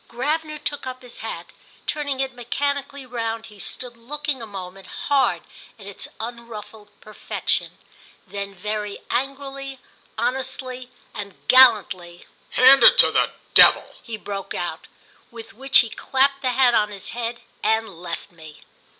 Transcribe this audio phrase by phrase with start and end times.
[0.07, 1.51] Gravener took up his hat;
[1.85, 5.43] turning it mechanically round he stood looking a moment hard
[5.77, 7.77] at its unruffled perfection.
[8.25, 9.79] Then very angrily
[10.17, 14.87] honestly and gallantly, "Hand it to the devil!" he broke out;
[15.29, 18.61] with which he clapped the hat on his head and left me.